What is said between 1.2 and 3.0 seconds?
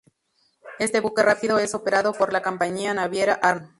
rápido es operado por la compañía